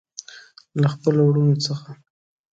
له 0.81 0.87
خپلو 0.93 1.21
وروڼو 1.25 1.55
څخه. 1.65 1.89